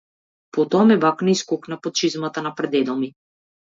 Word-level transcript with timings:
Потоа 0.57 0.85
ме 0.91 0.95
бакна 1.03 1.33
и 1.33 1.35
скокна 1.41 1.79
под 1.83 1.99
чизмата 2.01 2.47
на 2.49 2.55
прадедо 2.61 2.97
ми. 3.03 3.11